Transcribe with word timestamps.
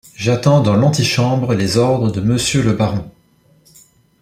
J’atends 0.15 0.61
dans 0.61 0.73
l’entichambre 0.75 1.53
les 1.53 1.77
ordres 1.77 2.11
de 2.11 2.21
monsieur 2.21 2.63
le 2.63 2.73
baron. 2.73 3.07